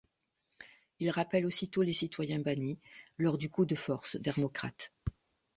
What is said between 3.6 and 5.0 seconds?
de force d'Hermocrate.